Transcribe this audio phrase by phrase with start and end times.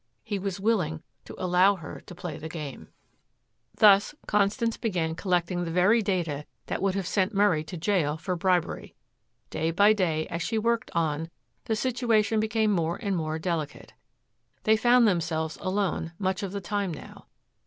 [0.23, 2.87] He was willing to allow her to play the game.
[3.75, 8.35] Thus Constance began collecting the very data that would have sent Murray to jail for
[8.35, 8.95] bribery.
[9.51, 11.29] Day by day as she worked on,
[11.65, 13.93] the situation became more and more delicate.
[14.63, 17.27] They found themselves alone much of the time now.